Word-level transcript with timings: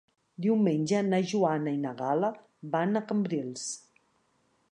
Diumenge 0.43 1.01
na 1.09 1.19
Joana 1.31 1.73
i 1.77 1.83
na 1.83 1.91
Gal·la 2.01 2.31
van 2.77 3.01
a 3.01 3.05
Cambrils. 3.13 3.67